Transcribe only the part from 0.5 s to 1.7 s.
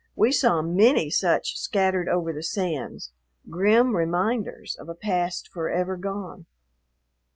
many such